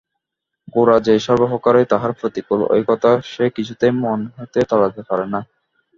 [0.73, 5.39] গোরা যে সর্বপ্রকারেই তাহার প্রতিকূল এ কথা সে কিছুতেই মন হইতে তাড়াইতে পারে না।